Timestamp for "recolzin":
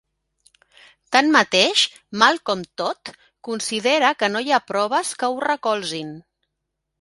5.47-6.19